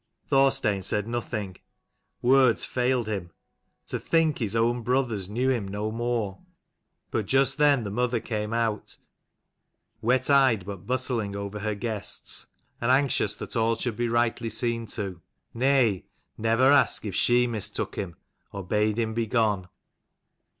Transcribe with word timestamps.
Thorstein 0.29 0.81
said 0.81 1.07
nothing. 1.07 1.57
Words 2.23 2.65
failed 2.65 3.05
him. 3.07 3.29
To 3.85 3.99
think 3.99 4.39
his 4.39 4.55
own 4.55 4.81
brothers 4.81 5.29
knew 5.29 5.51
him 5.51 5.67
no 5.67 5.91
more! 5.91 6.37
149 7.11 7.11
But 7.11 7.25
just 7.27 7.57
then 7.59 7.83
the 7.83 7.91
mother 7.91 8.19
carne 8.19 8.51
out, 8.51 8.97
wet 10.01 10.27
eyed, 10.27 10.65
but 10.65 10.87
bustling 10.87 11.35
over 11.35 11.59
her 11.59 11.75
guests, 11.75 12.47
and 12.81 12.89
anxious 12.89 13.35
that 13.35 13.55
all 13.55 13.75
should 13.75 13.95
be 13.95 14.09
rightly 14.09 14.49
seen 14.49 14.87
to. 14.87 15.21
Nay, 15.53 16.07
never 16.35 16.71
ask 16.71 17.05
if 17.05 17.13
she 17.13 17.45
mistook 17.45 17.95
him, 17.95 18.15
or 18.51 18.65
bade 18.65 18.97
him 18.97 19.13
begone. 19.13 19.69